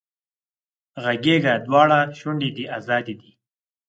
[1.03, 3.31] غږېږه دواړه شونډې دې ازادې دي